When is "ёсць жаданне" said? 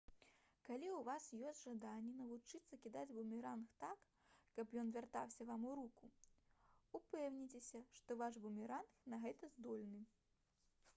1.49-2.13